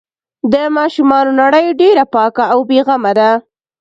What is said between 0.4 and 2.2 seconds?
د ماشومانو نړۍ ډېره